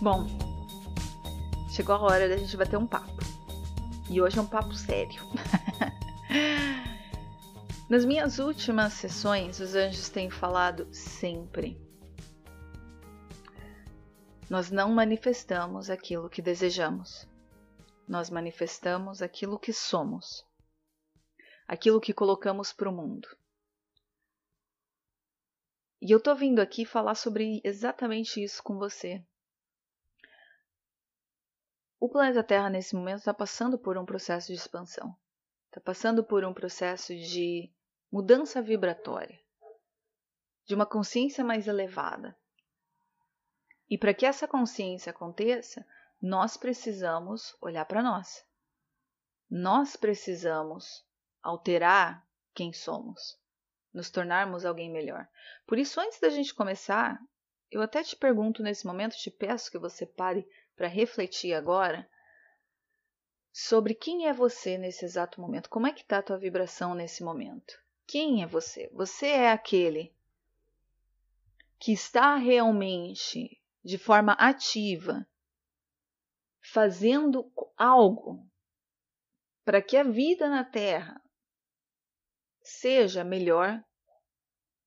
[0.00, 0.28] Bom,
[1.68, 3.18] chegou a hora da gente bater um papo.
[4.08, 5.20] E hoje é um papo sério.
[7.90, 11.76] Nas minhas últimas sessões, os anjos têm falado sempre.
[14.48, 17.26] Nós não manifestamos aquilo que desejamos.
[18.06, 20.46] Nós manifestamos aquilo que somos.
[21.66, 23.26] Aquilo que colocamos para o mundo.
[26.00, 29.20] E eu tô vindo aqui falar sobre exatamente isso com você.
[32.00, 35.16] O planeta Terra, nesse momento, está passando por um processo de expansão.
[35.66, 37.72] Está passando por um processo de
[38.10, 39.38] mudança vibratória,
[40.64, 42.38] de uma consciência mais elevada.
[43.90, 45.84] E para que essa consciência aconteça,
[46.20, 48.44] nós precisamos olhar para nós.
[49.50, 51.04] Nós precisamos
[51.42, 52.24] alterar
[52.54, 53.38] quem somos,
[53.92, 55.28] nos tornarmos alguém melhor.
[55.66, 57.18] Por isso, antes da gente começar,
[57.70, 60.46] eu até te pergunto nesse momento, te peço que você pare
[60.78, 62.08] para refletir agora
[63.52, 65.68] sobre quem é você nesse exato momento.
[65.68, 67.74] Como é que está a tua vibração nesse momento?
[68.06, 68.88] Quem é você?
[68.92, 70.14] Você é aquele
[71.80, 75.26] que está realmente de forma ativa
[76.60, 78.46] fazendo algo
[79.64, 81.20] para que a vida na Terra
[82.62, 83.82] seja melhor,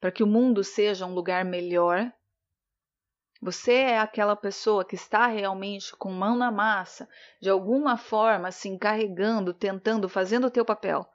[0.00, 2.10] para que o mundo seja um lugar melhor.
[3.44, 7.06] Você é aquela pessoa que está realmente com mão na massa,
[7.42, 11.06] de alguma forma se encarregando, tentando, fazendo o teu papel,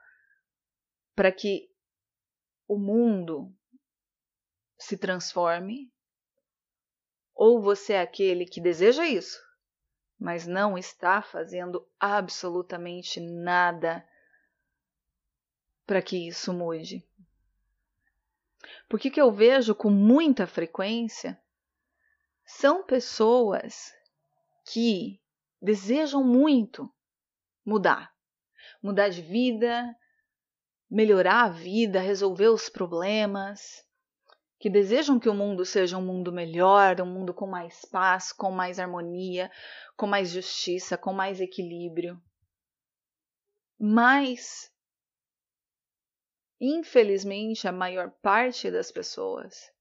[1.16, 1.72] para que
[2.68, 3.52] o mundo
[4.78, 5.92] se transforme,
[7.34, 9.44] ou você é aquele que deseja isso,
[10.20, 14.08] mas não está fazendo absolutamente nada
[15.84, 17.04] para que isso mude.
[18.88, 21.36] Porque que eu vejo com muita frequência
[22.50, 23.94] são pessoas
[24.66, 25.22] que
[25.62, 26.92] desejam muito
[27.64, 28.12] mudar,
[28.82, 29.96] mudar de vida,
[30.90, 33.86] melhorar a vida, resolver os problemas,
[34.58, 38.50] que desejam que o mundo seja um mundo melhor, um mundo com mais paz, com
[38.50, 39.52] mais harmonia,
[39.96, 42.20] com mais justiça, com mais equilíbrio.
[43.80, 44.74] Mas,
[46.60, 49.72] infelizmente, a maior parte das pessoas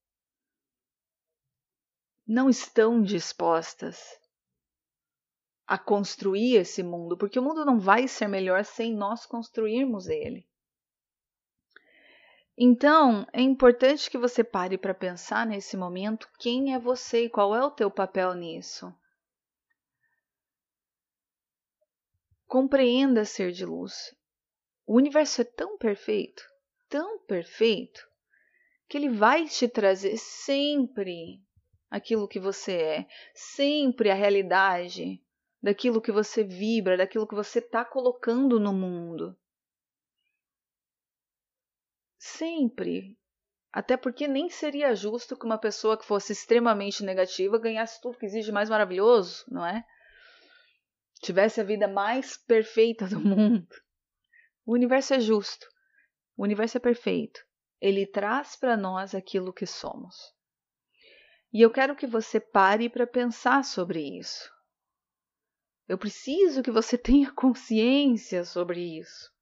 [2.28, 4.20] não estão dispostas
[5.66, 10.46] a construir esse mundo, porque o mundo não vai ser melhor sem nós construirmos ele.
[12.54, 17.54] Então, é importante que você pare para pensar nesse momento quem é você e qual
[17.54, 18.92] é o teu papel nisso.
[22.46, 24.14] Compreenda ser de luz.
[24.86, 26.42] O universo é tão perfeito,
[26.88, 28.06] tão perfeito,
[28.86, 31.42] que ele vai te trazer sempre
[31.90, 35.22] aquilo que você é, sempre a realidade
[35.62, 39.36] daquilo que você vibra, daquilo que você está colocando no mundo.
[42.18, 43.18] Sempre.
[43.72, 48.26] Até porque nem seria justo que uma pessoa que fosse extremamente negativa ganhasse tudo que
[48.26, 49.84] existe mais maravilhoso, não é?
[51.20, 53.68] Tivesse a vida mais perfeita do mundo.
[54.64, 55.66] O universo é justo.
[56.36, 57.40] O universo é perfeito.
[57.80, 60.16] Ele traz para nós aquilo que somos.
[61.52, 64.52] E eu quero que você pare para pensar sobre isso.
[65.88, 69.32] Eu preciso que você tenha consciência sobre isso,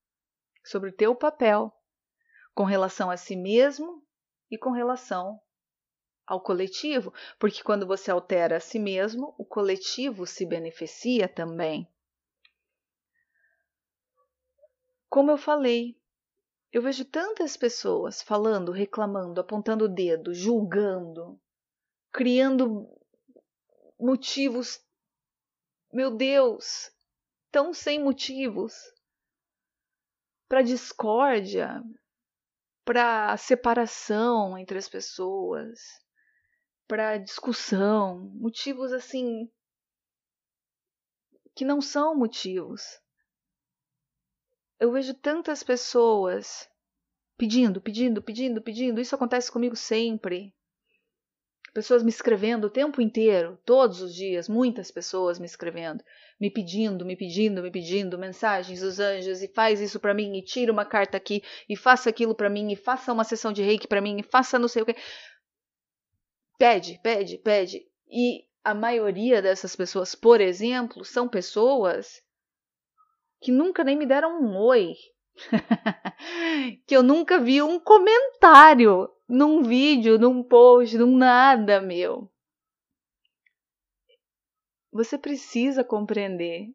[0.64, 1.72] sobre o teu papel
[2.54, 4.02] com relação a si mesmo
[4.50, 5.40] e com relação
[6.26, 11.86] ao coletivo, porque quando você altera a si mesmo, o coletivo se beneficia também.
[15.08, 15.96] Como eu falei,
[16.72, 21.40] eu vejo tantas pessoas falando, reclamando, apontando o dedo, julgando,
[22.16, 22.88] criando
[24.00, 24.82] motivos,
[25.92, 26.90] meu Deus,
[27.52, 28.72] tão sem motivos
[30.48, 31.82] para discórdia,
[32.86, 35.78] para separação entre as pessoas,
[36.88, 39.52] para discussão, motivos assim
[41.54, 42.98] que não são motivos.
[44.80, 46.66] Eu vejo tantas pessoas
[47.36, 49.02] pedindo, pedindo, pedindo, pedindo.
[49.02, 50.55] Isso acontece comigo sempre.
[51.76, 56.02] Pessoas me escrevendo o tempo inteiro, todos os dias, muitas pessoas me escrevendo,
[56.40, 60.42] me pedindo, me pedindo, me pedindo mensagens dos anjos e faz isso para mim e
[60.42, 63.86] tira uma carta aqui e faça aquilo para mim e faça uma sessão de reiki
[63.86, 64.96] para mim e faça não sei o que.
[66.56, 67.86] Pede, pede, pede.
[68.10, 72.22] E a maioria dessas pessoas, por exemplo, são pessoas
[73.38, 74.94] que nunca nem me deram um oi.
[76.86, 82.30] que eu nunca vi um comentário num vídeo, num post, num nada meu.
[84.92, 86.70] Você precisa compreender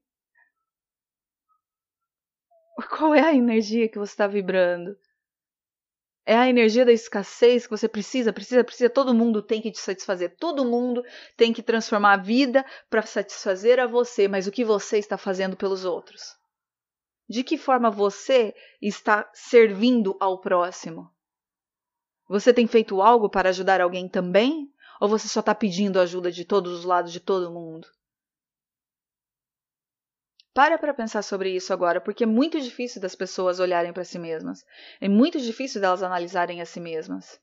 [2.89, 4.98] qual é a energia que você está vibrando.
[6.24, 8.89] É a energia da escassez que você precisa, precisa, precisa.
[8.89, 10.36] Todo mundo tem que te satisfazer.
[10.38, 11.04] Todo mundo
[11.36, 14.27] tem que transformar a vida para satisfazer a você.
[14.27, 16.38] Mas o que você está fazendo pelos outros?
[17.27, 21.10] De que forma você está servindo ao próximo?
[22.31, 24.74] Você tem feito algo para ajudar alguém também?
[25.01, 27.86] Ou você só está pedindo ajuda de todos os lados de todo mundo?
[30.54, 34.18] Para para pensar sobre isso agora, porque é muito difícil das pessoas olharem para si
[34.18, 34.63] mesmas.
[35.01, 37.38] É muito difícil delas analisarem a si mesmas.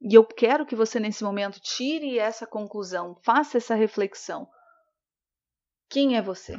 [0.00, 4.48] E eu quero que você, nesse momento, tire essa conclusão, faça essa reflexão.
[5.90, 6.58] Quem é você?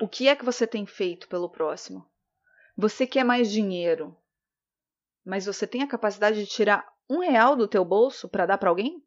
[0.00, 2.10] O que é que você tem feito pelo próximo?
[2.78, 4.16] Você quer mais dinheiro,
[5.24, 8.68] mas você tem a capacidade de tirar um real do teu bolso para dar para
[8.68, 9.02] alguém?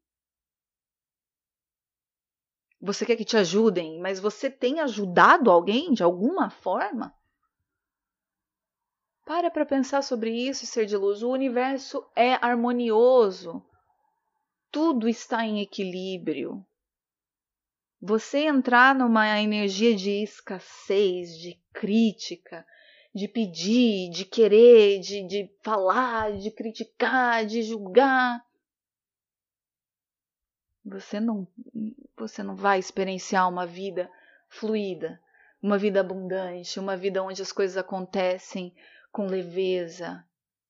[2.80, 7.14] Você quer que te ajudem, mas você tem ajudado alguém de alguma forma?
[9.26, 11.22] Para para pensar sobre isso, ser de luz.
[11.22, 13.62] O universo é harmonioso.
[14.72, 16.66] Tudo está em equilíbrio.
[18.00, 22.66] Você entrar numa energia de escassez, de crítica,
[23.18, 28.46] de pedir, de querer, de, de falar, de criticar, de julgar.
[30.86, 31.48] Você não,
[32.16, 34.10] você não vai experienciar uma vida
[34.48, 35.20] fluida,
[35.60, 38.72] uma vida abundante, uma vida onde as coisas acontecem
[39.12, 40.24] com leveza,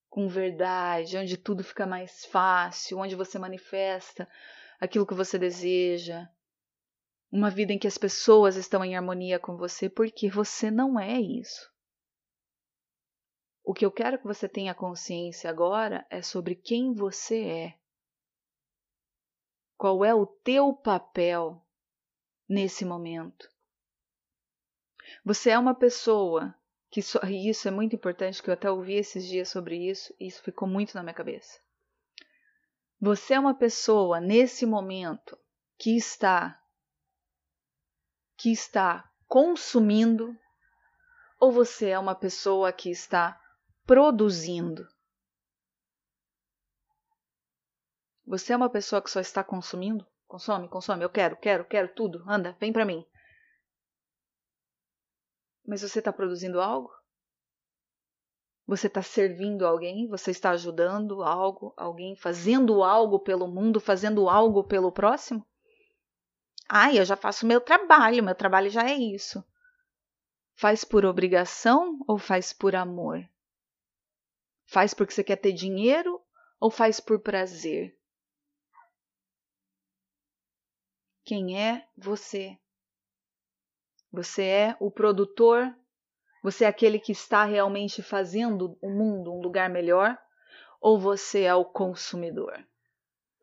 [0.08, 4.26] com verdade, onde tudo fica mais fácil, onde você manifesta
[4.80, 6.26] aquilo que você deseja.
[7.30, 11.20] Uma vida em que as pessoas estão em harmonia com você, porque você não é
[11.20, 11.70] isso.
[13.68, 17.78] O que eu quero que você tenha consciência agora é sobre quem você é.
[19.76, 21.62] Qual é o teu papel
[22.48, 23.46] nesse momento?
[25.22, 26.54] Você é uma pessoa
[26.88, 30.14] que so, e isso é muito importante que eu até ouvi esses dias sobre isso
[30.18, 31.60] e isso ficou muito na minha cabeça.
[32.98, 35.38] Você é uma pessoa nesse momento
[35.76, 36.58] que está
[38.34, 40.34] que está consumindo
[41.38, 43.38] ou você é uma pessoa que está
[43.88, 44.86] produzindo.
[48.26, 50.06] Você é uma pessoa que só está consumindo?
[50.26, 53.02] Consome, consome, eu quero, quero, quero tudo, anda, vem para mim.
[55.66, 56.92] Mas você está produzindo algo?
[58.66, 60.06] Você está servindo alguém?
[60.08, 65.46] Você está ajudando algo, alguém, fazendo algo pelo mundo, fazendo algo pelo próximo?
[66.68, 69.42] Ai, eu já faço meu trabalho, meu trabalho já é isso.
[70.56, 73.26] Faz por obrigação ou faz por amor?
[74.68, 76.20] Faz porque você quer ter dinheiro
[76.60, 77.98] ou faz por prazer?
[81.24, 82.58] Quem é você?
[84.12, 85.74] Você é o produtor?
[86.42, 90.18] Você é aquele que está realmente fazendo o mundo um lugar melhor?
[90.82, 92.62] Ou você é o consumidor?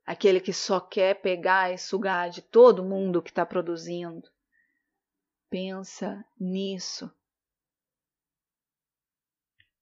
[0.05, 4.29] Aquele que só quer pegar e sugar de todo mundo que está produzindo?
[5.49, 7.11] Pensa nisso.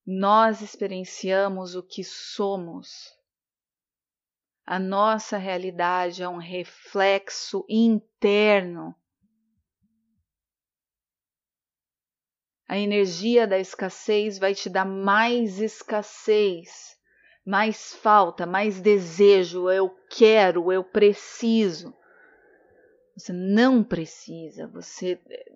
[0.05, 3.17] Nós experienciamos o que somos.
[4.65, 8.93] A nossa realidade é um reflexo interno.
[12.67, 16.97] A energia da escassez vai te dar mais escassez,
[17.45, 19.69] mais falta, mais desejo.
[19.69, 21.95] Eu quero, eu preciso.
[23.15, 25.51] Você não precisa, você eh,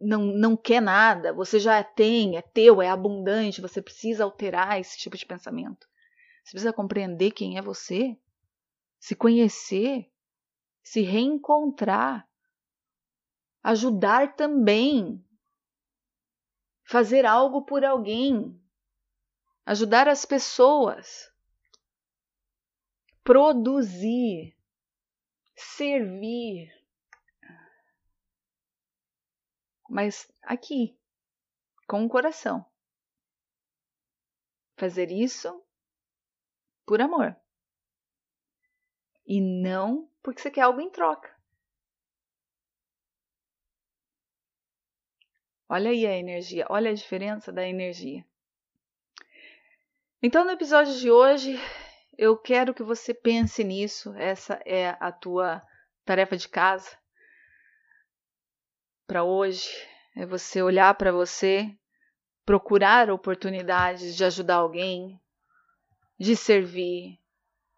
[0.00, 4.98] não, não quer nada, você já tem, é teu, é abundante, você precisa alterar esse
[4.98, 5.86] tipo de pensamento.
[6.44, 8.16] Você precisa compreender quem é você,
[8.98, 10.10] se conhecer,
[10.82, 12.28] se reencontrar.
[13.62, 15.24] ajudar também,
[16.84, 18.60] fazer algo por alguém,
[19.64, 21.28] ajudar as pessoas,
[23.24, 24.56] produzir,
[25.56, 26.75] servir.
[29.88, 30.98] Mas aqui,
[31.86, 32.64] com o coração.
[34.76, 35.62] Fazer isso
[36.84, 37.36] por amor.
[39.26, 41.34] E não porque você quer algo em troca.
[45.68, 48.24] Olha aí a energia, olha a diferença da energia.
[50.22, 51.58] Então, no episódio de hoje,
[52.16, 54.14] eu quero que você pense nisso.
[54.14, 55.60] Essa é a tua
[56.04, 56.96] tarefa de casa
[59.06, 59.68] para hoje.
[60.14, 61.70] É você olhar para você,
[62.44, 65.20] procurar oportunidades de ajudar alguém,
[66.18, 67.18] de servir,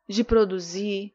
[0.08, 1.14] de produzir,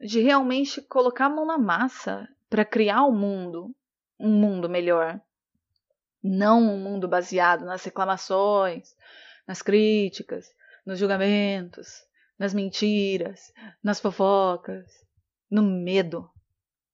[0.00, 3.74] de realmente colocar a mão na massa para criar um mundo,
[4.18, 5.20] um mundo melhor.
[6.22, 8.96] Não um mundo baseado nas reclamações,
[9.46, 10.46] nas críticas,
[10.84, 12.04] nos julgamentos,
[12.38, 14.86] nas mentiras, nas fofocas,
[15.50, 16.30] no medo.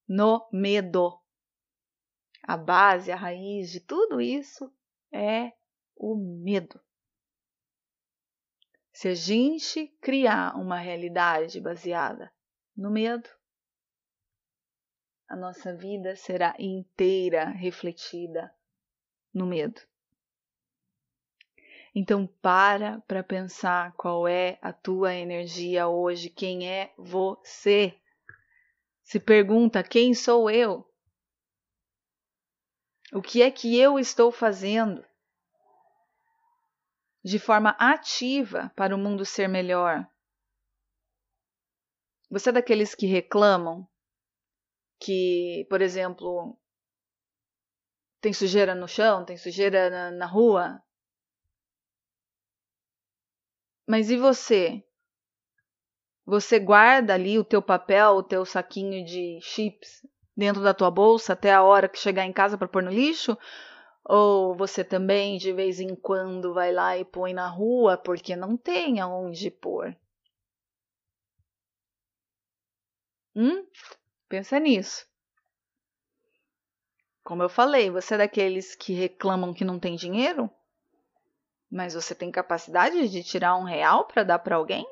[0.09, 1.21] No medo.
[2.47, 4.73] A base, a raiz de tudo isso
[5.11, 5.53] é
[5.97, 6.81] o medo.
[8.93, 12.33] Se a gente criar uma realidade baseada
[12.77, 13.29] no medo,
[15.29, 18.55] a nossa vida será inteira refletida
[19.35, 19.81] no medo.
[21.93, 27.99] Então para para pensar qual é a tua energia hoje, quem é você.
[29.03, 30.89] Se pergunta quem sou eu?
[33.13, 35.05] O que é que eu estou fazendo
[37.25, 40.09] de forma ativa para o mundo ser melhor?
[42.29, 43.89] Você é daqueles que reclamam
[44.99, 46.59] que, por exemplo,
[48.21, 50.83] tem sujeira no chão, tem sujeira na, na rua?
[53.87, 54.85] Mas e você?
[56.25, 60.05] Você guarda ali o teu papel, o teu saquinho de chips
[60.37, 63.37] dentro da tua bolsa até a hora que chegar em casa para pôr no lixo?
[64.05, 68.57] Ou você também de vez em quando vai lá e põe na rua porque não
[68.57, 69.97] tem aonde pôr?
[73.35, 73.67] Hum?
[74.29, 75.07] Pensa nisso.
[77.25, 80.49] Como eu falei, você é daqueles que reclamam que não tem dinheiro?
[81.69, 84.87] Mas você tem capacidade de tirar um real para dar para alguém?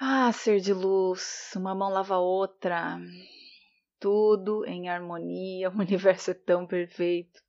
[0.00, 3.00] Ah, ser de luz, uma mão lava a outra.
[3.98, 7.42] Tudo em harmonia, o universo é tão perfeito.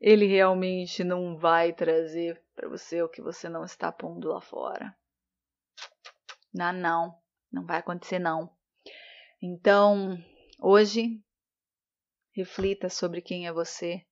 [0.00, 4.96] Ele realmente não vai trazer para você o que você não está pondo lá fora.
[6.52, 7.18] Não, não,
[7.50, 8.48] não vai acontecer não.
[9.42, 10.16] Então,
[10.60, 11.20] hoje,
[12.32, 14.06] reflita sobre quem é você,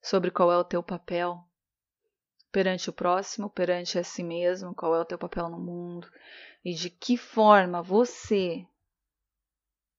[0.00, 1.38] sobre qual é o teu papel
[2.50, 6.10] perante o próximo, perante a si mesmo, qual é o teu papel no mundo
[6.64, 8.66] e de que forma você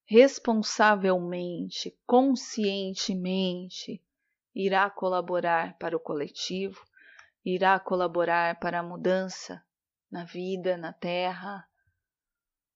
[0.05, 4.01] responsavelmente, conscientemente
[4.53, 6.85] irá colaborar para o coletivo,
[7.43, 9.63] irá colaborar para a mudança
[10.11, 11.67] na vida, na terra,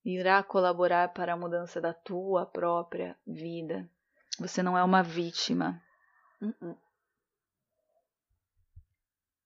[0.03, 3.89] irá colaborar para a mudança da tua própria vida.
[4.39, 5.82] Você não é uma vítima.
[6.41, 6.77] Uh -uh.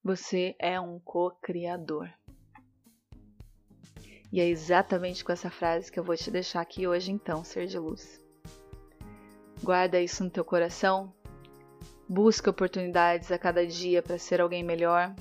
[0.04, 2.12] Você é um co-criador.
[4.32, 7.68] E é exatamente com essa frase que eu vou te deixar aqui hoje, então, ser
[7.68, 8.22] de luz.
[9.62, 11.14] Guarda isso no teu coração.
[12.08, 15.14] Busca oportunidades a cada dia para ser alguém melhor,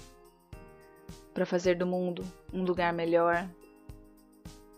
[1.35, 3.49] para fazer do mundo um lugar melhor,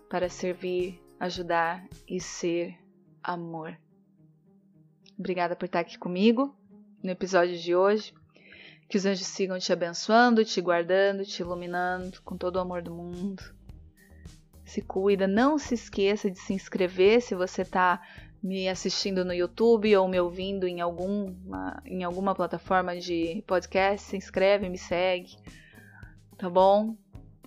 [0.08, 2.78] para servir, ajudar e ser
[3.22, 3.78] amor.
[5.18, 6.56] Obrigada por estar aqui comigo
[7.02, 8.14] no episódio de hoje.
[8.88, 12.92] Que os anjos sigam te abençoando, te guardando, te iluminando com todo o amor do
[12.92, 13.42] mundo.
[14.72, 18.00] Se cuida, não se esqueça de se inscrever se você está
[18.42, 24.08] me assistindo no YouTube ou me ouvindo em alguma, em alguma plataforma de podcast.
[24.08, 25.36] Se inscreve, me segue,
[26.38, 26.96] tá bom?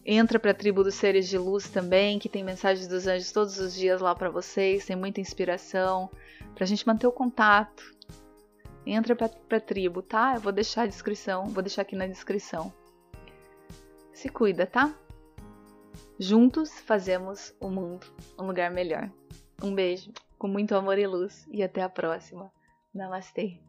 [0.05, 3.58] Entra para a tribo dos seres de luz também, que tem mensagens dos anjos todos
[3.58, 6.12] os dias lá para vocês, tem muita inspiração
[6.53, 7.91] para a gente manter o contato.
[8.86, 10.34] Entra para a tribo, tá?
[10.36, 12.72] Eu vou deixar a descrição, vou deixar aqui na descrição.
[14.13, 14.94] Se cuida, tá?
[16.17, 18.07] Juntos fazemos o mundo
[18.39, 19.12] um lugar melhor.
[19.62, 22.51] Um beijo, com muito amor e luz, e até a próxima.
[22.93, 23.60] Namastê!